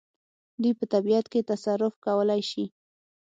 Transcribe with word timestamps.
دوی 0.61 0.73
په 0.79 0.85
طبیعت 0.93 1.25
کې 1.31 1.47
تصرف 1.51 1.93
کولای 2.05 2.41
شي. 2.49 2.65